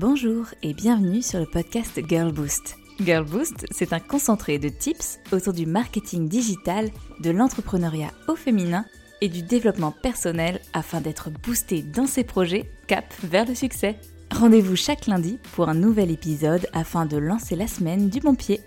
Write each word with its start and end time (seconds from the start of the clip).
Bonjour 0.00 0.46
et 0.62 0.74
bienvenue 0.74 1.22
sur 1.22 1.40
le 1.40 1.46
podcast 1.46 2.00
Girl 2.08 2.30
Boost. 2.30 2.76
Girl 3.00 3.24
Boost, 3.24 3.66
c'est 3.72 3.92
un 3.92 3.98
concentré 3.98 4.60
de 4.60 4.68
tips 4.68 5.18
autour 5.32 5.52
du 5.52 5.66
marketing 5.66 6.28
digital, 6.28 6.88
de 7.18 7.30
l'entrepreneuriat 7.30 8.12
au 8.28 8.36
féminin 8.36 8.86
et 9.20 9.28
du 9.28 9.42
développement 9.42 9.90
personnel 9.90 10.60
afin 10.72 11.00
d'être 11.00 11.30
boosté 11.30 11.82
dans 11.82 12.06
ses 12.06 12.22
projets 12.22 12.70
cap 12.86 13.12
vers 13.24 13.44
le 13.44 13.56
succès. 13.56 13.98
Rendez-vous 14.30 14.76
chaque 14.76 15.08
lundi 15.08 15.40
pour 15.56 15.68
un 15.68 15.74
nouvel 15.74 16.12
épisode 16.12 16.68
afin 16.72 17.04
de 17.04 17.16
lancer 17.16 17.56
la 17.56 17.66
semaine 17.66 18.08
du 18.08 18.20
bon 18.20 18.36
pied. 18.36 18.60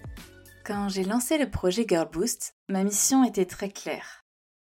Quand 0.66 0.90
j'ai 0.90 1.06
lancé 1.06 1.38
le 1.38 1.50
projet 1.50 1.86
Girl 1.88 2.10
Boost, 2.12 2.56
ma 2.68 2.84
mission 2.84 3.24
était 3.24 3.46
très 3.46 3.70
claire. 3.70 4.26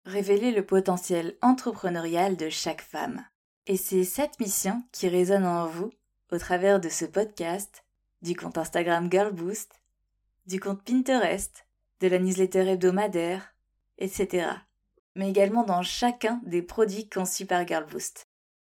Révéler 0.06 0.52
le 0.52 0.64
potentiel 0.64 1.36
entrepreneurial 1.42 2.34
de 2.34 2.48
chaque 2.48 2.80
femme. 2.80 3.26
Et 3.66 3.76
c'est 3.76 4.04
cette 4.04 4.40
mission 4.40 4.82
qui 4.90 5.08
résonne 5.08 5.44
en 5.44 5.66
vous 5.66 5.90
au 6.32 6.38
travers 6.38 6.80
de 6.80 6.88
ce 6.88 7.04
podcast, 7.04 7.84
du 8.22 8.34
compte 8.34 8.58
Instagram 8.58 9.08
Girl 9.10 9.32
Boost, 9.32 9.80
du 10.46 10.58
compte 10.60 10.82
Pinterest, 10.82 11.66
de 12.00 12.08
la 12.08 12.18
newsletter 12.18 12.68
hebdomadaire, 12.68 13.54
etc. 13.98 14.48
Mais 15.14 15.30
également 15.30 15.64
dans 15.64 15.82
chacun 15.82 16.40
des 16.44 16.62
produits 16.62 17.08
conçus 17.08 17.46
par 17.46 17.66
Girl 17.66 17.86
Boost. 17.86 18.28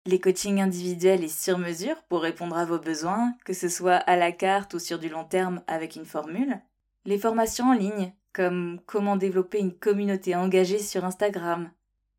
Les 0.05 0.19
coachings 0.19 0.61
individuels 0.61 1.23
et 1.23 1.29
sur 1.29 1.57
mesure 1.57 2.01
pour 2.03 2.21
répondre 2.21 2.57
à 2.57 2.65
vos 2.65 2.79
besoins, 2.79 3.33
que 3.43 3.53
ce 3.53 3.69
soit 3.69 3.95
à 3.95 4.15
la 4.15 4.31
carte 4.31 4.73
ou 4.73 4.79
sur 4.79 4.99
du 4.99 5.09
long 5.09 5.25
terme 5.25 5.61
avec 5.67 5.95
une 5.95 6.05
formule. 6.05 6.61
Les 7.05 7.17
formations 7.17 7.69
en 7.69 7.73
ligne, 7.73 8.13
comme 8.33 8.79
comment 8.85 9.17
développer 9.17 9.59
une 9.59 9.73
communauté 9.73 10.35
engagée 10.35 10.79
sur 10.79 11.03
Instagram. 11.05 11.71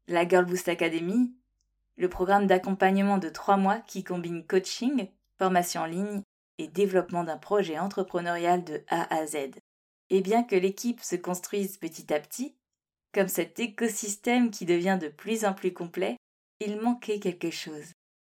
La 0.06 0.27
Girl 0.27 0.45
Boost 0.45 0.69
Academy, 0.69 1.33
le 1.97 2.09
programme 2.09 2.47
d'accompagnement 2.47 3.19
de 3.19 3.29
trois 3.29 3.56
mois 3.56 3.79
qui 3.87 4.05
combine 4.05 4.47
coaching, 4.47 5.09
formation 5.38 5.83
en 5.83 5.87
ligne 5.87 6.23
et 6.59 6.69
développement 6.69 7.24
d'un 7.24 7.38
projet 7.38 7.78
entrepreneurial 7.78 8.65
de 8.65 8.83
A 8.88 9.14
à 9.14 9.27
Z. 9.27 9.36
Et 10.11 10.20
bien 10.20 10.42
que 10.42 10.56
l'équipe 10.56 11.00
se 11.00 11.17
construise 11.17 11.77
petit 11.77 12.12
à 12.12 12.20
petit, 12.20 12.56
comme 13.12 13.28
cet 13.28 13.58
écosystème 13.58 14.50
qui 14.50 14.67
devient 14.67 14.98
de 15.00 15.08
plus 15.08 15.45
en 15.45 15.55
plus 15.55 15.72
complet, 15.72 16.17
il 16.61 16.80
manquait 16.80 17.20
quelque 17.20 17.50
chose. 17.50 17.92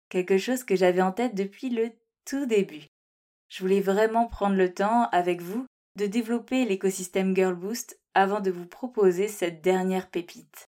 Quelque 0.08 0.38
chose 0.38 0.64
que 0.64 0.76
j'avais 0.76 1.02
en 1.02 1.12
tête 1.12 1.34
depuis 1.34 1.70
le 1.70 1.90
tout 2.24 2.46
début. 2.46 2.86
Je 3.48 3.60
voulais 3.60 3.80
vraiment 3.80 4.26
prendre 4.26 4.56
le 4.56 4.72
temps 4.72 5.08
avec 5.10 5.40
vous 5.40 5.66
de 5.96 6.06
développer 6.06 6.64
l'écosystème 6.64 7.34
Girl 7.34 7.54
Boost 7.54 7.98
avant 8.14 8.40
de 8.40 8.50
vous 8.50 8.66
proposer 8.66 9.28
cette 9.28 9.62
dernière 9.62 10.08
pépite. 10.08 10.66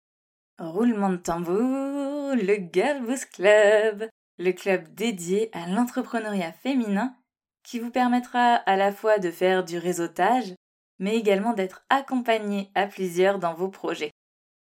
Roulement 0.58 1.10
de 1.10 1.18
tambour, 1.18 2.36
le 2.36 2.58
Girl 2.72 3.06
Boost 3.06 3.30
Club 3.32 4.10
le 4.38 4.52
club 4.52 4.94
dédié 4.94 5.50
à 5.54 5.68
l'entrepreneuriat 5.68 6.52
féminin 6.52 7.16
qui 7.64 7.80
vous 7.80 7.92
permettra 7.92 8.56
à 8.56 8.76
la 8.76 8.92
fois 8.92 9.18
de 9.18 9.32
faire 9.32 9.64
du 9.64 9.78
réseautage, 9.78 10.54
mais 11.00 11.16
également 11.16 11.54
d'être 11.54 11.84
accompagné 11.90 12.70
à 12.76 12.88
plusieurs 12.88 13.40
dans 13.40 13.54
vos 13.54 13.70
projets. 13.70 14.12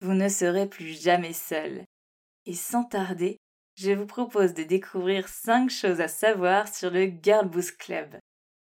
Vous 0.02 0.14
ne 0.14 0.30
serez 0.30 0.68
plus 0.68 1.02
jamais 1.02 1.34
seul. 1.34 1.84
Et 2.46 2.54
sans 2.54 2.84
tarder, 2.84 3.38
je 3.76 3.92
vous 3.92 4.06
propose 4.06 4.54
de 4.54 4.64
découvrir 4.64 5.28
5 5.28 5.70
choses 5.70 6.02
à 6.02 6.08
savoir 6.08 6.68
sur 6.68 6.90
le 6.90 7.12
Girl 7.24 7.48
Boost 7.48 7.78
Club. 7.78 8.18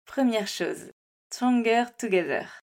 Première 0.06 0.48
chose, 0.48 0.92
Stronger 1.32 1.86
Together. 1.98 2.60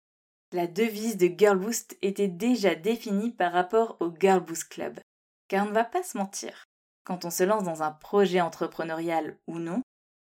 La 0.53 0.67
devise 0.67 1.15
de 1.15 1.27
Girl 1.27 1.57
Boost 1.57 1.97
était 2.01 2.27
déjà 2.27 2.75
définie 2.75 3.31
par 3.31 3.53
rapport 3.53 3.95
au 4.01 4.13
Girl 4.19 4.41
Boost 4.41 4.67
Club. 4.67 4.99
Car 5.47 5.65
on 5.65 5.69
ne 5.69 5.73
va 5.73 5.85
pas 5.85 6.03
se 6.03 6.17
mentir, 6.17 6.65
quand 7.03 7.25
on 7.25 7.29
se 7.29 7.43
lance 7.43 7.63
dans 7.63 7.83
un 7.83 7.91
projet 7.91 8.41
entrepreneurial 8.41 9.37
ou 9.47 9.59
non, 9.59 9.81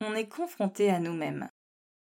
on 0.00 0.14
est 0.14 0.28
confronté 0.28 0.90
à 0.90 1.00
nous-mêmes. 1.00 1.48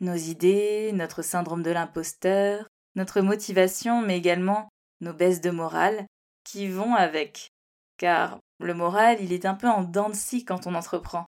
Nos 0.01 0.15
idées, 0.15 0.93
notre 0.93 1.23
syndrome 1.23 1.63
de 1.63 1.71
l'imposteur, 1.71 2.69
notre 2.95 3.21
motivation, 3.21 4.03
mais 4.03 4.17
également 4.17 4.69
nos 5.01 5.13
baisses 5.13 5.41
de 5.41 5.51
morale, 5.51 6.07
qui 6.45 6.69
vont 6.69 6.95
avec. 6.95 7.51
Car 7.97 8.39
le 8.61 8.75
moral, 8.75 9.19
il 9.21 9.33
est 9.33 9.47
un 9.47 9.55
peu 9.55 9.69
en 9.69 9.83
dents 9.83 10.11
de 10.11 10.15
quand 10.45 10.67
on 10.67 10.75
entreprend. 10.75 11.27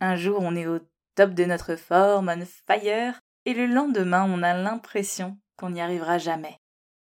Un 0.00 0.16
jour, 0.16 0.38
on 0.40 0.56
est 0.56 0.66
au 0.66 0.80
top 1.14 1.32
de 1.32 1.44
notre 1.44 1.76
forme, 1.76 2.28
on 2.28 2.44
fire, 2.44 3.20
et 3.44 3.54
le 3.54 3.66
lendemain, 3.66 4.24
on 4.28 4.42
a 4.42 4.54
l'impression 4.54 5.38
qu'on 5.56 5.70
n'y 5.70 5.80
arrivera 5.80 6.18
jamais. 6.18 6.58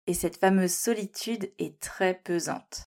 Et 0.07 0.13
cette 0.13 0.37
fameuse 0.37 0.73
solitude 0.73 1.51
est 1.57 1.79
très 1.79 2.13
pesante. 2.13 2.85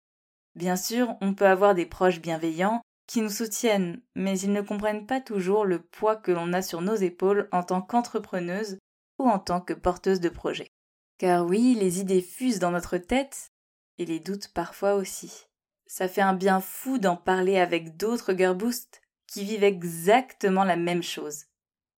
Bien 0.55 0.75
sûr, 0.75 1.15
on 1.21 1.33
peut 1.33 1.47
avoir 1.47 1.75
des 1.75 1.85
proches 1.85 2.19
bienveillants 2.19 2.81
qui 3.07 3.21
nous 3.21 3.29
soutiennent, 3.29 4.01
mais 4.15 4.37
ils 4.39 4.51
ne 4.51 4.61
comprennent 4.61 5.07
pas 5.07 5.21
toujours 5.21 5.65
le 5.65 5.81
poids 5.81 6.17
que 6.17 6.31
l'on 6.31 6.53
a 6.53 6.61
sur 6.61 6.81
nos 6.81 6.95
épaules 6.95 7.47
en 7.51 7.63
tant 7.63 7.81
qu'entrepreneuse 7.81 8.77
ou 9.17 9.27
en 9.27 9.39
tant 9.39 9.61
que 9.61 9.73
porteuse 9.73 10.19
de 10.19 10.29
projet. 10.29 10.67
Car 11.17 11.45
oui, 11.45 11.75
les 11.79 11.99
idées 11.99 12.21
fusent 12.21 12.59
dans 12.59 12.71
notre 12.71 12.97
tête, 12.97 13.49
et 13.97 14.05
les 14.05 14.19
doutes 14.19 14.49
parfois 14.49 14.95
aussi. 14.95 15.47
Ça 15.87 16.07
fait 16.07 16.21
un 16.21 16.33
bien 16.33 16.59
fou 16.59 16.99
d'en 16.99 17.15
parler 17.15 17.57
avec 17.57 17.95
d'autres 17.97 18.33
Girlboost 18.33 19.01
qui 19.25 19.43
vivent 19.43 19.63
exactement 19.63 20.65
la 20.65 20.75
même 20.75 21.01
chose, 21.01 21.45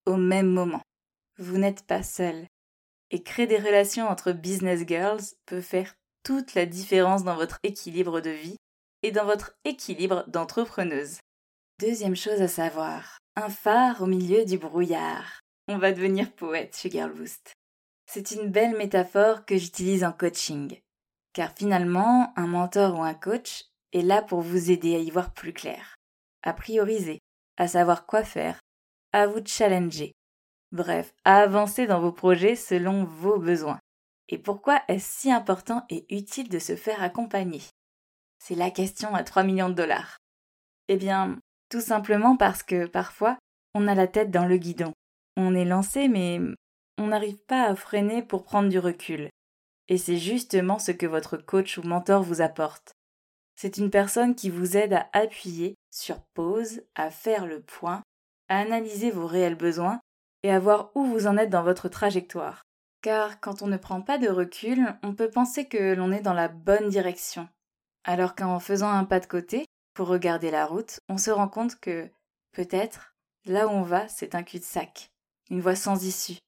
au 0.06 0.16
même 0.16 0.50
moment. 0.50 0.81
Vous 1.38 1.58
n'êtes 1.58 1.86
pas 1.86 2.03
seul. 2.03 2.48
Et 3.12 3.24
créer 3.24 3.48
des 3.48 3.58
relations 3.58 4.08
entre 4.08 4.31
business 4.31 4.81
girls 4.88 5.24
peut 5.48 5.62
faire 5.62 5.96
toute 6.24 6.53
la 6.53 6.68
différence 6.68 7.24
dans 7.24 7.36
votre 7.36 7.58
équilibre 7.64 8.22
de 8.22 8.30
vie 8.30 8.58
et 9.04 9.12
dans 9.12 9.26
votre 9.26 9.54
équilibre 9.66 10.26
d'entrepreneuse. 10.28 11.20
Deuxième 11.80 12.16
chose 12.16 12.42
à 12.42 12.48
savoir, 12.48 13.20
un 13.36 13.50
phare 13.50 14.02
au 14.02 14.06
milieu 14.06 14.46
du 14.46 14.58
brouillard. 14.58 15.40
On 15.68 15.78
va 15.78 15.92
devenir 15.92 16.32
poète 16.32 16.76
chez 16.76 16.90
Girlboost. 16.90 17.54
C'est 18.06 18.32
une 18.32 18.50
belle 18.50 18.76
métaphore 18.76 19.46
que 19.46 19.56
j'utilise 19.56 20.04
en 20.04 20.12
coaching. 20.12 20.80
Car 21.34 21.52
finalement, 21.56 22.34
un 22.36 22.48
mentor 22.48 22.98
ou 22.98 23.04
un 23.04 23.14
coach 23.14 23.66
est 23.94 24.02
là 24.02 24.22
pour 24.22 24.42
vous 24.42 24.72
aider 24.72 24.96
à 24.96 25.00
y 25.00 25.10
voir 25.12 25.31
plus 25.34 25.54
clair, 25.54 25.96
à 26.44 26.54
prioriser, 26.54 27.20
à 27.58 27.68
savoir 27.68 28.06
quoi 28.06 28.24
faire, 28.24 28.60
à 29.14 29.28
vous 29.28 29.46
challenger. 29.46 30.14
Bref, 30.72 31.14
à 31.24 31.38
avancer 31.38 31.88
dans 31.88 32.02
vos 32.02 32.12
projets 32.12 32.56
selon 32.56 33.04
vos 33.04 33.38
besoins. 33.38 33.80
Et 34.28 34.38
pourquoi 34.38 34.81
est-ce 34.88 35.22
si 35.22 35.31
important 35.31 35.86
et 35.90 36.06
utile 36.16 36.50
de 36.50 36.60
se 36.60 36.76
faire 36.76 37.02
accompagner? 37.02 37.62
C'est 38.40 38.56
la 38.56 38.72
question 38.72 39.14
à 39.14 39.24
3 39.24 39.44
millions 39.44 39.70
de 39.70 39.76
dollars. 39.76 40.18
Eh 40.88 40.98
bien, 40.98 41.38
tout 41.70 41.82
simplement 41.82 42.36
parce 42.36 42.64
que 42.64 42.88
parfois, 42.88 43.38
on 43.76 43.88
a 43.88 43.94
la 43.94 44.08
tête 44.08 44.32
dans 44.32 44.46
le 44.46 44.58
guidon. 44.58 44.94
On 45.38 45.54
est 45.54 45.66
lancé, 45.66 46.08
mais 46.08 46.42
on 46.98 47.08
n'arrive 47.08 47.38
pas 47.46 47.64
à 47.64 47.76
freiner 47.76 48.24
pour 48.24 48.44
prendre 48.44 48.70
du 48.70 48.80
recul. 48.80 49.30
Et 49.88 49.98
c'est 49.98 50.18
justement 50.18 50.80
ce 50.80 50.92
que 50.92 51.06
votre 51.06 51.38
coach 51.38 51.78
ou 51.78 51.84
mentor 51.84 52.24
vous 52.24 52.42
apporte. 52.42 52.94
C'est 53.56 53.78
une 53.78 53.90
personne 53.90 54.36
qui 54.36 54.50
vous 54.50 54.78
aide 54.78 54.94
à 54.94 55.10
appuyer 55.14 55.76
sur 55.92 56.22
pause, 56.34 56.82
à 56.96 57.10
faire 57.10 57.46
le 57.46 57.62
point, 57.62 58.02
à 58.48 58.60
analyser 58.60 59.12
vos 59.12 59.28
réels 59.28 59.56
besoins 59.56 60.00
et 60.44 60.52
à 60.52 60.60
voir 60.60 60.92
où 60.96 61.04
vous 61.04 61.28
en 61.28 61.38
êtes 61.38 61.50
dans 61.50 61.64
votre 61.64 61.90
trajectoire. 61.90 62.64
Car 63.02 63.40
quand 63.40 63.62
on 63.62 63.68
ne 63.68 63.78
prend 63.78 64.02
pas 64.02 64.18
de 64.18 64.30
recul, 64.30 64.96
on 65.04 65.14
peut 65.14 65.30
penser 65.30 65.68
que 65.68 65.94
l'on 65.94 66.12
est 66.12 66.22
dans 66.22 66.34
la 66.34 66.48
bonne 66.48 66.90
direction, 66.90 67.48
alors 68.09 68.34
qu'en 68.34 68.59
faisant 68.59 68.90
un 68.90 69.06
pas 69.06 69.20
de 69.20 69.28
côté, 69.28 69.68
pour 69.94 70.08
regarder 70.08 70.50
la 70.50 70.66
route, 70.66 71.00
on 71.09 71.20
se 71.20 71.30
rend 71.30 71.47
compte 71.47 71.80
que, 71.80 72.09
peut-être, 72.53 73.14
là 73.46 73.68
où 73.68 73.70
on 73.70 73.84
va, 73.84 74.08
c'est 74.08 74.34
un 74.34 74.42
cul-de-sac, 74.42 75.12
une 75.52 75.62
voie 75.62 75.75
sans 75.75 76.03
issue, 76.03 76.40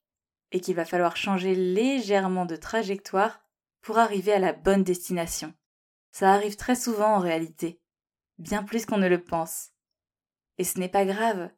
et 0.51 0.59
qu'il 0.59 0.75
va 0.75 0.85
falloir 0.85 1.17
changer 1.17 1.53
légèrement 1.53 2.47
de 2.47 2.55
trajectoire 2.55 3.43
pour 3.81 3.99
arriver 3.99 4.33
à 4.33 4.39
la 4.39 4.53
bonne 4.53 4.83
destination. 4.83 5.53
Ça 6.11 6.33
arrive 6.33 6.55
très 6.55 6.73
souvent 6.73 7.13
en 7.13 7.19
réalité, 7.19 7.79
bien 8.39 8.63
plus 8.63 8.87
qu'on 8.87 8.97
ne 8.97 9.07
le 9.07 9.23
pense. 9.23 9.69
Et 10.57 10.63
ce 10.63 10.79
n'est 10.79 10.89
pas 10.89 11.05
grave, 11.05 11.51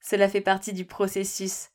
cela 0.00 0.28
fait 0.28 0.42
partie 0.42 0.74
du 0.74 0.84
processus, 0.84 1.70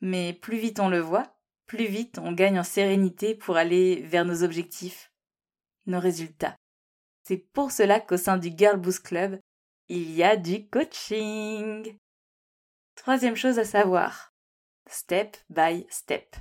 mais 0.00 0.32
plus 0.32 0.56
vite 0.56 0.80
on 0.80 0.88
le 0.88 1.00
voit, 1.00 1.36
plus 1.66 1.86
vite 1.86 2.18
on 2.18 2.32
gagne 2.32 2.58
en 2.58 2.64
sérénité 2.64 3.34
pour 3.34 3.58
aller 3.58 4.00
vers 4.04 4.24
nos 4.24 4.42
objectifs, 4.42 5.12
nos 5.84 6.00
résultats. 6.00 6.56
C'est 7.26 7.38
pour 7.38 7.72
cela 7.72 7.98
qu'au 7.98 8.16
sein 8.16 8.36
du 8.36 8.52
Girl 8.56 8.76
Boost 8.76 9.02
Club, 9.02 9.40
il 9.88 10.12
y 10.12 10.22
a 10.22 10.36
du 10.36 10.68
coaching. 10.68 11.98
Troisième 12.94 13.34
chose 13.34 13.58
à 13.58 13.64
savoir. 13.64 14.32
Step 14.88 15.36
by 15.50 15.88
step. 15.90 16.36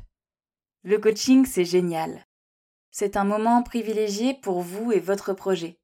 Le 0.83 0.99
coaching, 0.99 1.47
c'est 1.47 1.65
génial. 1.65 2.23
C'est 2.91 3.17
un 3.17 3.23
moment 3.23 3.63
privilégié 3.63 4.35
pour 4.35 4.61
vous 4.61 4.91
et 4.91 4.99
votre 4.99 5.33
projet. 5.33 5.79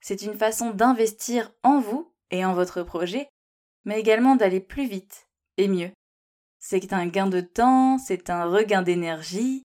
C'est 0.00 0.22
une 0.22 0.38
façon 0.38 0.70
d'investir 0.70 1.50
en 1.64 1.80
vous 1.80 2.14
et 2.30 2.44
en 2.44 2.54
votre 2.54 2.84
projet, 2.84 3.28
mais 3.84 3.98
également 3.98 4.36
d'aller 4.36 4.60
plus 4.60 4.86
vite 4.86 5.26
et 5.56 5.66
mieux. 5.66 5.90
C'est 6.60 6.92
un 6.92 7.08
gain 7.08 7.26
de 7.26 7.40
temps, 7.40 7.98
c'est 7.98 8.30
un 8.30 8.44
regain 8.44 8.82
d'énergie, 8.82 9.64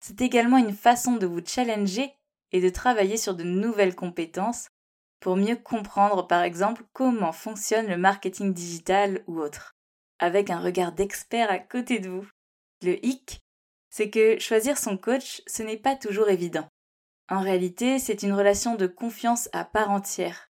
c'est 0.00 0.22
également 0.22 0.56
une 0.56 0.72
façon 0.72 1.16
de 1.16 1.26
vous 1.26 1.44
challenger 1.44 2.14
et 2.52 2.60
de 2.60 2.68
travailler 2.68 3.16
sur 3.16 3.34
de 3.34 3.44
nouvelles 3.44 3.96
compétences 3.96 4.68
pour 5.20 5.36
mieux 5.36 5.56
comprendre 5.56 6.26
par 6.26 6.42
exemple 6.42 6.84
comment 6.92 7.32
fonctionne 7.32 7.86
le 7.86 7.96
marketing 7.96 8.52
digital 8.52 9.22
ou 9.26 9.40
autre. 9.40 9.74
avec 10.18 10.50
un 10.50 10.60
regard 10.60 10.92
d'expert 10.92 11.50
à 11.50 11.58
côté 11.58 11.98
de 11.98 12.08
vous. 12.08 12.28
Le 12.80 13.04
hic, 13.04 13.40
c'est 13.90 14.08
que 14.08 14.38
choisir 14.38 14.78
son 14.78 14.96
coach, 14.96 15.42
ce 15.48 15.64
n'est 15.64 15.76
pas 15.76 15.96
toujours 15.96 16.28
évident. 16.28 16.68
En 17.28 17.40
réalité, 17.40 17.98
c'est 17.98 18.22
une 18.22 18.32
relation 18.32 18.76
de 18.76 18.86
confiance 18.86 19.48
à 19.52 19.64
part 19.64 19.90
entière. 19.90 20.48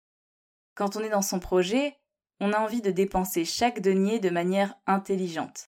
Quand 0.75 0.95
on 0.95 1.01
est 1.01 1.09
dans 1.09 1.21
son 1.21 1.39
projet, 1.39 1.97
on 2.39 2.53
a 2.53 2.59
envie 2.59 2.81
de 2.81 2.91
dépenser 2.91 3.45
chaque 3.45 3.81
denier 3.81 4.19
de 4.19 4.29
manière 4.29 4.75
intelligente. 4.85 5.67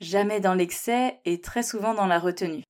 Jamais 0.00 0.40
dans 0.40 0.54
l'excès 0.54 1.20
et 1.24 1.40
très 1.40 1.62
souvent 1.62 1.94
dans 1.94 2.06
la 2.06 2.18
retenue. 2.18 2.62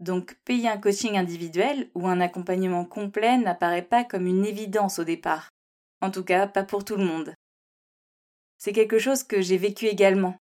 Donc 0.00 0.34
payer 0.46 0.68
un 0.68 0.78
coaching 0.78 1.18
individuel 1.18 1.90
ou 1.94 2.08
un 2.08 2.20
accompagnement 2.20 2.86
complet 2.86 3.36
n'apparaît 3.36 3.86
pas 3.86 4.02
comme 4.02 4.26
une 4.26 4.46
évidence 4.46 4.98
au 4.98 5.04
départ. 5.04 5.50
En 6.00 6.10
tout 6.10 6.24
cas, 6.24 6.46
pas 6.46 6.64
pour 6.64 6.86
tout 6.86 6.96
le 6.96 7.04
monde. 7.04 7.34
C'est 8.56 8.72
quelque 8.72 8.98
chose 8.98 9.22
que 9.22 9.42
j'ai 9.42 9.58
vécu 9.58 9.86
également. 9.86 10.36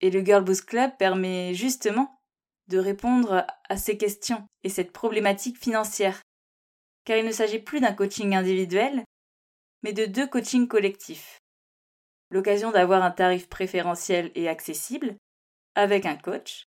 Et 0.00 0.10
le 0.10 0.24
Girl 0.24 0.44
Boost 0.44 0.66
Club 0.66 0.96
permet 0.98 1.52
justement 1.52 2.20
de 2.68 2.78
répondre 2.78 3.44
à 3.68 3.76
ces 3.76 3.98
questions 3.98 4.46
et 4.62 4.68
cette 4.68 4.92
problématique 4.92 5.58
financière. 5.58 6.22
Car 7.04 7.18
il 7.18 7.26
ne 7.26 7.32
s'agit 7.32 7.58
plus 7.58 7.80
d'un 7.80 7.92
coaching 7.92 8.36
individuel, 8.36 9.04
mais 9.82 9.92
de 9.92 10.06
deux 10.06 10.28
coachings 10.28 10.68
collectifs. 10.68 11.38
L'occasion 12.30 12.70
d'avoir 12.70 13.02
un 13.02 13.10
tarif 13.10 13.48
préférentiel 13.48 14.30
et 14.36 14.48
accessible, 14.48 15.16
avec 15.74 16.06
un 16.06 16.16
coach, 16.16 16.69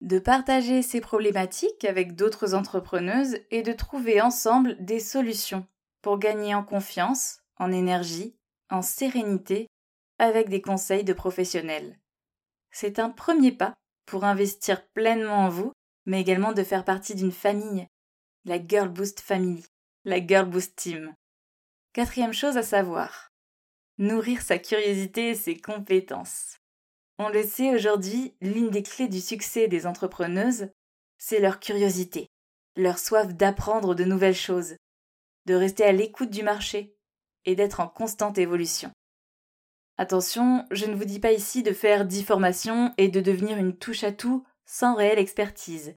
de 0.00 0.18
partager 0.18 0.82
ses 0.82 1.00
problématiques 1.00 1.84
avec 1.84 2.14
d'autres 2.14 2.54
entrepreneuses 2.54 3.38
et 3.50 3.62
de 3.62 3.72
trouver 3.72 4.20
ensemble 4.20 4.76
des 4.82 5.00
solutions 5.00 5.66
pour 6.00 6.18
gagner 6.18 6.54
en 6.54 6.64
confiance, 6.64 7.40
en 7.58 7.70
énergie, 7.70 8.34
en 8.70 8.82
sérénité, 8.82 9.66
avec 10.18 10.48
des 10.48 10.62
conseils 10.62 11.04
de 11.04 11.12
professionnels. 11.12 11.98
C'est 12.70 12.98
un 12.98 13.10
premier 13.10 13.52
pas 13.52 13.74
pour 14.06 14.24
investir 14.24 14.86
pleinement 14.88 15.44
en 15.44 15.48
vous, 15.48 15.72
mais 16.06 16.20
également 16.20 16.52
de 16.52 16.62
faire 16.62 16.84
partie 16.84 17.14
d'une 17.14 17.32
famille, 17.32 17.86
la 18.44 18.64
Girl 18.64 18.88
Boost 18.88 19.20
Family, 19.20 19.66
la 20.04 20.24
Girl 20.24 20.48
Boost 20.48 20.76
Team. 20.76 21.14
Quatrième 21.92 22.32
chose 22.32 22.56
à 22.56 22.62
savoir, 22.62 23.30
nourrir 23.98 24.40
sa 24.40 24.58
curiosité 24.58 25.30
et 25.30 25.34
ses 25.34 25.56
compétences. 25.56 26.59
On 27.22 27.28
le 27.28 27.42
sait 27.42 27.74
aujourd'hui, 27.74 28.34
l'une 28.40 28.70
des 28.70 28.82
clés 28.82 29.06
du 29.06 29.20
succès 29.20 29.68
des 29.68 29.86
entrepreneuses, 29.86 30.70
c'est 31.18 31.38
leur 31.38 31.60
curiosité, 31.60 32.28
leur 32.76 32.98
soif 32.98 33.34
d'apprendre 33.34 33.94
de 33.94 34.04
nouvelles 34.04 34.34
choses, 34.34 34.76
de 35.44 35.52
rester 35.52 35.84
à 35.84 35.92
l'écoute 35.92 36.30
du 36.30 36.42
marché 36.42 36.96
et 37.44 37.54
d'être 37.54 37.80
en 37.80 37.88
constante 37.88 38.38
évolution. 38.38 38.90
Attention, 39.98 40.64
je 40.70 40.86
ne 40.86 40.94
vous 40.94 41.04
dis 41.04 41.20
pas 41.20 41.32
ici 41.32 41.62
de 41.62 41.74
faire 41.74 42.06
dix 42.06 42.24
formations 42.24 42.94
et 42.96 43.08
de 43.08 43.20
devenir 43.20 43.58
une 43.58 43.76
touche 43.76 44.02
à 44.02 44.12
tout 44.12 44.46
sans 44.64 44.94
réelle 44.94 45.18
expertise. 45.18 45.94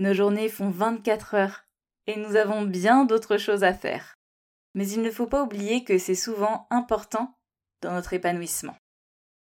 Nos 0.00 0.12
journées 0.12 0.48
font 0.48 0.70
24 0.70 1.34
heures 1.34 1.66
et 2.08 2.16
nous 2.16 2.34
avons 2.34 2.62
bien 2.62 3.04
d'autres 3.04 3.36
choses 3.36 3.62
à 3.62 3.74
faire. 3.74 4.16
Mais 4.74 4.88
il 4.88 5.02
ne 5.02 5.10
faut 5.12 5.28
pas 5.28 5.44
oublier 5.44 5.84
que 5.84 5.98
c'est 5.98 6.16
souvent 6.16 6.66
important 6.70 7.38
dans 7.80 7.92
notre 7.92 8.12
épanouissement. 8.12 8.74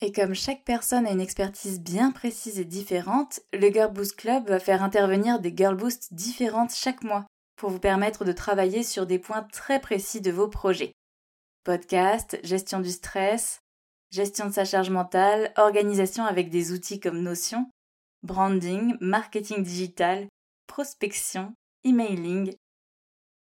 Et 0.05 0.11
comme 0.11 0.35
chaque 0.35 0.65
personne 0.65 1.07
a 1.07 1.13
une 1.13 1.21
expertise 1.21 1.81
bien 1.81 2.11
précise 2.11 2.59
et 2.59 2.65
différente, 2.65 3.39
le 3.53 3.71
Girl 3.71 3.93
Boost 3.93 4.17
Club 4.17 4.49
va 4.49 4.59
faire 4.59 4.83
intervenir 4.83 5.39
des 5.39 5.55
Girl 5.57 5.77
Boosts 5.77 6.13
différentes 6.13 6.75
chaque 6.75 7.05
mois 7.05 7.25
pour 7.55 7.71
vous 7.71 7.79
permettre 7.79 8.25
de 8.25 8.33
travailler 8.33 8.83
sur 8.83 9.07
des 9.07 9.21
points 9.21 9.45
très 9.53 9.81
précis 9.81 10.21
de 10.21 10.33
vos 10.33 10.49
projets. 10.49 10.91
Podcast, 11.63 12.37
gestion 12.43 12.81
du 12.81 12.91
stress, 12.91 13.61
gestion 14.11 14.47
de 14.47 14.53
sa 14.53 14.65
charge 14.65 14.91
mentale, 14.91 15.53
organisation 15.57 16.25
avec 16.25 16.51
des 16.51 16.73
outils 16.73 16.99
comme 16.99 17.23
Notion, 17.23 17.71
branding, 18.25 18.97
marketing 19.01 19.63
digital, 19.63 20.27
prospection, 20.67 21.55
emailing. 21.85 22.57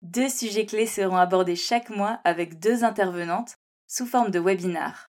Deux 0.02 0.28
sujets 0.28 0.66
clés 0.66 0.88
seront 0.88 1.16
abordés 1.16 1.56
chaque 1.56 1.90
mois 1.90 2.20
avec 2.26 2.60
deux 2.60 2.84
intervenantes 2.84 3.56
sous 3.88 4.06
forme 4.06 4.30
de 4.30 4.40
webinar 4.40 5.09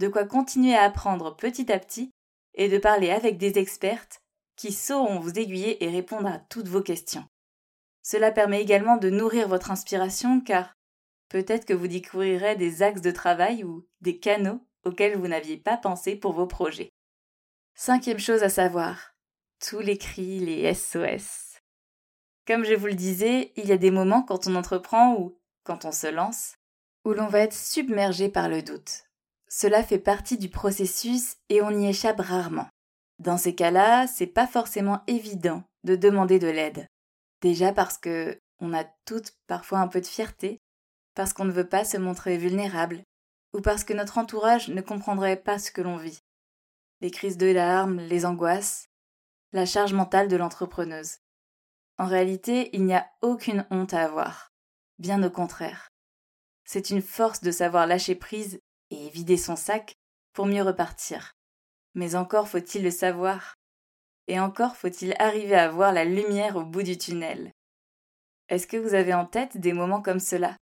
de 0.00 0.08
quoi 0.08 0.24
continuer 0.24 0.74
à 0.74 0.84
apprendre 0.84 1.36
petit 1.36 1.70
à 1.70 1.78
petit 1.78 2.10
et 2.54 2.70
de 2.70 2.78
parler 2.78 3.10
avec 3.10 3.36
des 3.36 3.58
expertes 3.58 4.22
qui 4.56 4.72
sauront 4.72 5.20
vous 5.20 5.38
aiguiller 5.38 5.84
et 5.84 5.90
répondre 5.90 6.26
à 6.26 6.38
toutes 6.38 6.68
vos 6.68 6.80
questions. 6.80 7.26
Cela 8.02 8.32
permet 8.32 8.62
également 8.62 8.96
de 8.96 9.10
nourrir 9.10 9.46
votre 9.46 9.70
inspiration 9.70 10.40
car 10.40 10.72
peut-être 11.28 11.66
que 11.66 11.74
vous 11.74 11.86
découvrirez 11.86 12.56
des 12.56 12.82
axes 12.82 13.02
de 13.02 13.10
travail 13.10 13.62
ou 13.62 13.86
des 14.00 14.18
canaux 14.18 14.66
auxquels 14.86 15.18
vous 15.18 15.28
n'aviez 15.28 15.58
pas 15.58 15.76
pensé 15.76 16.16
pour 16.16 16.32
vos 16.32 16.46
projets. 16.46 16.88
Cinquième 17.74 18.18
chose 18.18 18.42
à 18.42 18.48
savoir, 18.48 19.14
tous 19.60 19.80
les 19.80 19.98
cris, 19.98 20.40
les 20.40 20.72
SOS. 20.72 21.60
Comme 22.46 22.64
je 22.64 22.74
vous 22.74 22.86
le 22.86 22.94
disais, 22.94 23.52
il 23.56 23.66
y 23.66 23.72
a 23.72 23.76
des 23.76 23.90
moments 23.90 24.22
quand 24.22 24.46
on 24.46 24.54
entreprend 24.54 25.14
ou 25.16 25.38
quand 25.62 25.84
on 25.84 25.92
se 25.92 26.06
lance 26.06 26.54
où 27.04 27.12
l'on 27.12 27.26
va 27.26 27.40
être 27.40 27.54
submergé 27.54 28.30
par 28.30 28.48
le 28.48 28.62
doute. 28.62 29.09
Cela 29.52 29.82
fait 29.82 29.98
partie 29.98 30.38
du 30.38 30.48
processus 30.48 31.36
et 31.48 31.60
on 31.60 31.70
y 31.70 31.88
échappe 31.88 32.20
rarement. 32.20 32.68
Dans 33.18 33.36
ces 33.36 33.54
cas-là, 33.54 34.06
c'est 34.06 34.28
pas 34.28 34.46
forcément 34.46 35.02
évident 35.08 35.64
de 35.82 35.96
demander 35.96 36.38
de 36.38 36.46
l'aide. 36.46 36.86
Déjà 37.42 37.72
parce 37.72 37.98
que 37.98 38.38
on 38.60 38.72
a 38.72 38.84
toutes 39.06 39.32
parfois 39.48 39.80
un 39.80 39.88
peu 39.88 40.00
de 40.00 40.06
fierté, 40.06 40.60
parce 41.14 41.32
qu'on 41.32 41.44
ne 41.44 41.52
veut 41.52 41.68
pas 41.68 41.84
se 41.84 41.96
montrer 41.96 42.38
vulnérable, 42.38 43.02
ou 43.52 43.60
parce 43.60 43.82
que 43.82 43.92
notre 43.92 44.18
entourage 44.18 44.68
ne 44.68 44.80
comprendrait 44.80 45.36
pas 45.36 45.58
ce 45.58 45.72
que 45.72 45.80
l'on 45.80 45.96
vit. 45.96 46.20
Les 47.00 47.10
crises 47.10 47.38
de 47.38 47.50
larmes, 47.50 47.98
les 48.00 48.26
angoisses, 48.26 48.86
la 49.52 49.66
charge 49.66 49.94
mentale 49.94 50.28
de 50.28 50.36
l'entrepreneuse. 50.36 51.16
En 51.98 52.06
réalité, 52.06 52.70
il 52.74 52.84
n'y 52.84 52.94
a 52.94 53.10
aucune 53.20 53.66
honte 53.70 53.94
à 53.94 54.04
avoir. 54.04 54.52
Bien 54.98 55.22
au 55.22 55.30
contraire. 55.30 55.88
C'est 56.64 56.90
une 56.90 57.02
force 57.02 57.40
de 57.40 57.50
savoir 57.50 57.86
lâcher 57.86 58.14
prise 58.14 58.60
et 58.90 59.08
vider 59.10 59.36
son 59.36 59.56
sac 59.56 59.94
pour 60.32 60.46
mieux 60.46 60.62
repartir. 60.62 61.32
Mais 61.94 62.14
encore 62.14 62.48
faut-il 62.48 62.82
le 62.82 62.90
savoir. 62.90 63.54
Et 64.28 64.38
encore 64.38 64.76
faut-il 64.76 65.14
arriver 65.18 65.56
à 65.56 65.70
voir 65.70 65.92
la 65.92 66.04
lumière 66.04 66.56
au 66.56 66.64
bout 66.64 66.82
du 66.82 66.96
tunnel. 66.96 67.52
Est-ce 68.48 68.66
que 68.66 68.76
vous 68.76 68.94
avez 68.94 69.14
en 69.14 69.26
tête 69.26 69.56
des 69.58 69.72
moments 69.72 70.02
comme 70.02 70.20
cela, 70.20 70.56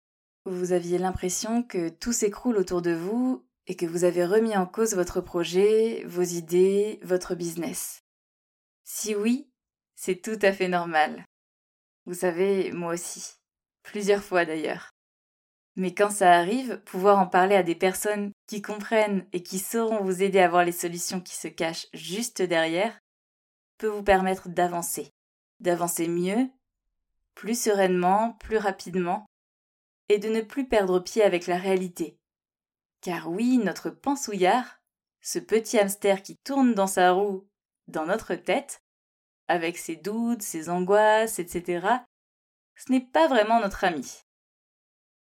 où 0.45 0.51
vous 0.51 0.71
aviez 0.71 0.97
l'impression 0.97 1.63
que 1.63 1.89
tout 1.89 2.13
s'écroule 2.13 2.57
autour 2.57 2.81
de 2.81 2.93
vous 2.93 3.45
et 3.67 3.75
que 3.75 3.85
vous 3.85 4.03
avez 4.03 4.25
remis 4.25 4.55
en 4.55 4.65
cause 4.65 4.95
votre 4.95 5.21
projet, 5.21 6.03
vos 6.05 6.21
idées, 6.21 6.99
votre 7.03 7.35
business? 7.35 8.01
Si 8.83 9.15
oui, 9.15 9.49
c'est 9.95 10.21
tout 10.21 10.39
à 10.41 10.51
fait 10.51 10.67
normal. 10.67 11.25
Vous 12.05 12.13
savez, 12.13 12.71
moi 12.71 12.93
aussi. 12.93 13.33
Plusieurs 13.81 14.23
fois 14.23 14.45
d'ailleurs. 14.45 14.91
Mais 15.75 15.93
quand 15.93 16.09
ça 16.09 16.33
arrive, 16.33 16.81
pouvoir 16.85 17.19
en 17.19 17.27
parler 17.27 17.55
à 17.55 17.63
des 17.63 17.75
personnes 17.75 18.31
qui 18.47 18.61
comprennent 18.61 19.27
et 19.33 19.43
qui 19.43 19.59
sauront 19.59 20.03
vous 20.03 20.23
aider 20.23 20.39
à 20.39 20.47
voir 20.47 20.63
les 20.63 20.71
solutions 20.71 21.19
qui 21.19 21.35
se 21.35 21.49
cachent 21.49 21.87
juste 21.93 22.41
derrière 22.41 22.97
peut 23.77 23.87
vous 23.87 24.03
permettre 24.03 24.47
d'avancer. 24.47 25.09
D'avancer 25.59 26.07
mieux, 26.07 26.49
plus 27.33 27.59
sereinement, 27.59 28.33
plus 28.39 28.57
rapidement, 28.57 29.25
et 30.07 30.17
de 30.17 30.29
ne 30.29 30.41
plus 30.41 30.67
perdre 30.67 30.99
pied 30.99 31.23
avec 31.23 31.47
la 31.47 31.57
réalité. 31.57 32.17
Car 33.01 33.29
oui, 33.29 33.57
notre 33.57 33.89
pensouillard, 33.89 34.79
ce 35.21 35.39
petit 35.39 35.77
hamster 35.77 36.21
qui 36.21 36.37
tourne 36.37 36.73
dans 36.73 36.87
sa 36.87 37.11
roue, 37.11 37.47
dans 37.87 38.05
notre 38.05 38.35
tête, 38.35 38.81
avec 39.47 39.77
ses 39.77 39.95
doutes, 39.95 40.41
ses 40.41 40.69
angoisses, 40.69 41.39
etc., 41.39 41.87
ce 42.75 42.91
n'est 42.91 43.05
pas 43.05 43.27
vraiment 43.27 43.59
notre 43.59 43.83
ami. 43.83 44.24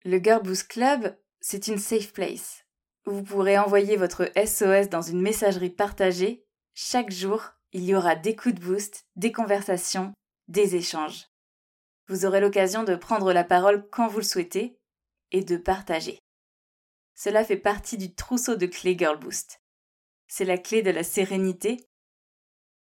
Le 0.09 0.21
Girl 0.25 0.43
Boost 0.43 0.69
Club, 0.69 1.15
c'est 1.43 1.69
une 1.69 1.77
safe 1.77 2.15
place. 2.15 2.65
Vous 3.05 3.23
pourrez 3.23 3.59
envoyer 3.59 3.99
votre 3.99 4.33
SOS 4.43 4.89
dans 4.89 5.03
une 5.03 5.21
messagerie 5.21 5.69
partagée. 5.69 6.47
Chaque 6.73 7.11
jour, 7.11 7.51
il 7.73 7.85
y 7.85 7.95
aura 7.95 8.17
des 8.17 8.35
coups 8.35 8.55
de 8.55 8.61
boost, 8.65 9.05
des 9.17 9.33
conversations, 9.33 10.15
des 10.47 10.77
échanges. 10.77 11.27
Vous 12.07 12.25
aurez 12.25 12.41
l'occasion 12.41 12.85
de 12.85 12.97
prendre 12.97 13.35
la 13.35 13.45
parole 13.45 13.87
quand 13.91 14.09
vous 14.09 14.21
le 14.21 14.25
souhaitez 14.25 14.79
et 15.31 15.45
de 15.45 15.59
partager. 15.59 16.19
Cela 17.15 17.45
fait 17.45 17.59
partie 17.59 17.99
du 17.99 18.15
trousseau 18.15 18.57
de 18.57 18.65
clés 18.65 18.97
Girl 18.99 19.19
Boost. 19.19 19.61
C'est 20.27 20.47
la 20.47 20.57
clé 20.57 20.81
de 20.81 20.91
la 20.91 21.05
sérénité, 21.05 21.87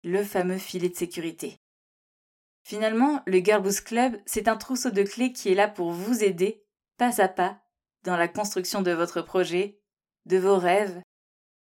le 0.04 0.23
fameux 0.23 0.58
filet 0.58 0.90
de 0.90 0.96
sécurité. 0.96 1.56
Finalement, 2.62 3.23
le 3.25 3.38
Girl 3.38 3.62
Boost 3.62 3.85
Club, 3.87 4.20
c'est 4.26 4.49
un 4.49 4.58
trousseau 4.58 4.90
de 4.90 5.02
clés 5.02 5.32
qui 5.32 5.50
est 5.50 5.54
là 5.54 5.66
pour 5.66 5.92
vous 5.92 6.23
aider 6.23 6.62
pas 6.96 7.20
à 7.20 7.28
pas 7.28 7.60
dans 8.04 8.16
la 8.16 8.28
construction 8.28 8.82
de 8.82 8.92
votre 8.92 9.20
projet, 9.22 9.80
de 10.26 10.38
vos 10.38 10.58
rêves, 10.58 11.00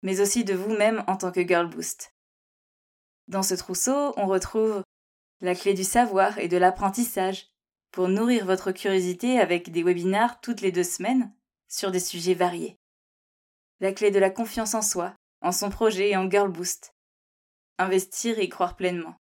mais 0.02 0.22
aussi 0.22 0.44
de 0.44 0.54
vous-même 0.54 1.04
en 1.08 1.18
tant 1.18 1.32
que 1.32 1.46
Girl 1.46 1.68
Boost. 1.68 2.14
Dans 3.28 3.44
ce 3.44 3.54
trousseau, 3.54 4.14
on 4.18 4.28
retrouve 4.28 4.84
la 5.42 5.56
clé 5.56 5.74
du 5.74 5.84
savoir 5.84 6.38
et 6.38 6.48
de 6.48 6.58
l'apprentissage 6.58 7.48
pour 7.92 8.08
nourrir 8.08 8.46
votre 8.46 8.72
curiosité 8.72 9.40
avec 9.40 9.72
des 9.72 9.84
webinars 9.84 10.40
toutes 10.42 10.62
les 10.62 10.72
deux 10.72 10.84
semaines 10.84 11.34
sur 11.68 11.92
des 11.92 12.00
sujets 12.00 12.34
variés. 12.34 12.78
La 13.80 13.92
clé 13.92 14.12
de 14.12 14.20
la 14.20 14.30
confiance 14.30 14.74
en 14.74 14.82
soi 14.82 15.16
en 15.42 15.52
son 15.52 15.70
projet 15.70 16.12
et 16.12 16.18
en 16.18 16.30
Girl 16.30 16.52
Boost. 16.52 16.94
Investir 17.78 18.40
et 18.40 18.48
croire 18.48 18.76
pleinement. 18.76 19.16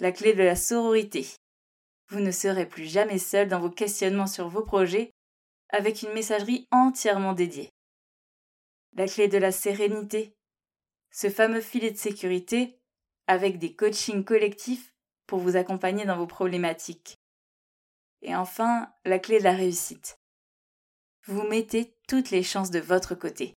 La 0.00 0.12
clé 0.12 0.32
de 0.32 0.42
la 0.42 0.56
sororité. 0.56 1.26
Vous 2.14 2.20
ne 2.20 2.30
serez 2.30 2.64
plus 2.64 2.86
jamais 2.86 3.18
seul 3.18 3.48
dans 3.48 3.58
vos 3.58 3.70
questionnements 3.70 4.28
sur 4.28 4.48
vos 4.48 4.62
projets 4.62 5.10
avec 5.70 6.02
une 6.02 6.12
messagerie 6.12 6.68
entièrement 6.70 7.32
dédiée. 7.32 7.70
La 8.92 9.08
clé 9.08 9.26
de 9.26 9.36
la 9.36 9.50
sérénité. 9.50 10.36
Ce 11.10 11.28
fameux 11.28 11.60
filet 11.60 11.90
de 11.90 11.96
sécurité 11.96 12.78
avec 13.26 13.58
des 13.58 13.74
coachings 13.74 14.22
collectifs 14.22 14.94
pour 15.26 15.40
vous 15.40 15.56
accompagner 15.56 16.04
dans 16.04 16.16
vos 16.16 16.28
problématiques. 16.28 17.16
Et 18.22 18.36
enfin, 18.36 18.94
la 19.04 19.18
clé 19.18 19.40
de 19.40 19.44
la 19.44 19.54
réussite. 19.54 20.20
Vous 21.24 21.42
mettez 21.42 21.96
toutes 22.06 22.30
les 22.30 22.44
chances 22.44 22.70
de 22.70 22.78
votre 22.78 23.16
côté. 23.16 23.54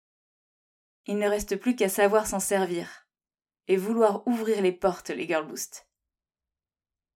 Il 1.07 1.19
ne 1.19 1.29
reste 1.29 1.57
plus 1.57 1.75
qu'à 1.75 1.89
savoir 1.89 2.29
s'en 2.29 2.39
servir 2.39 3.09
et 3.67 3.77
vouloir 3.77 4.25
ouvrir 4.29 4.63
les 4.63 4.71
portes, 4.71 5.11
les 5.11 5.27
Girl 5.27 5.45
Boost. 5.45 5.89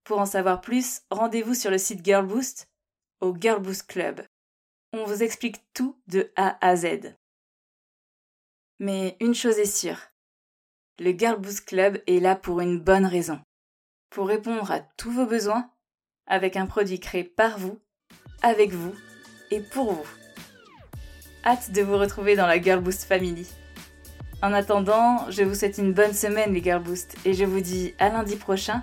Pour 0.08 0.20
en 0.20 0.24
savoir 0.24 0.62
plus, 0.62 1.02
rendez-vous 1.10 1.52
sur 1.52 1.70
le 1.70 1.76
site 1.76 2.02
Girl 2.02 2.26
Boost 2.26 2.70
au 3.20 3.36
Girl 3.38 3.60
Boost 3.60 3.86
Club. 3.86 4.22
On 4.94 5.04
vous 5.04 5.22
explique 5.22 5.62
tout 5.74 6.00
de 6.06 6.32
A 6.34 6.56
à 6.66 6.76
Z. 6.76 7.14
Mais 8.78 9.18
une 9.20 9.34
chose 9.34 9.58
est 9.58 9.66
sûre, 9.66 9.98
le 10.98 11.10
Girl 11.10 11.38
Boost 11.38 11.66
Club 11.66 12.02
est 12.06 12.20
là 12.20 12.36
pour 12.36 12.62
une 12.62 12.80
bonne 12.80 13.04
raison. 13.04 13.38
Pour 14.08 14.28
répondre 14.28 14.70
à 14.70 14.80
tous 14.80 15.10
vos 15.10 15.26
besoins 15.26 15.70
avec 16.26 16.56
un 16.56 16.64
produit 16.64 17.00
créé 17.00 17.24
par 17.24 17.58
vous, 17.58 17.78
avec 18.40 18.70
vous 18.70 18.94
et 19.50 19.60
pour 19.60 19.92
vous. 19.92 20.08
Hâte 21.44 21.70
de 21.72 21.82
vous 21.82 21.98
retrouver 21.98 22.34
dans 22.34 22.46
la 22.46 22.62
Girl 22.62 22.80
Boost 22.80 23.04
Family. 23.04 23.46
En 24.40 24.54
attendant, 24.54 25.30
je 25.30 25.42
vous 25.42 25.54
souhaite 25.54 25.76
une 25.76 25.92
bonne 25.92 26.14
semaine 26.14 26.54
les 26.54 26.62
Girl 26.62 26.82
Boost 26.82 27.14
et 27.26 27.34
je 27.34 27.44
vous 27.44 27.60
dis 27.60 27.94
à 27.98 28.08
lundi 28.08 28.36
prochain 28.36 28.82